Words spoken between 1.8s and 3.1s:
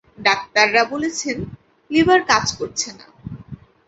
Liver কাজ করছে না।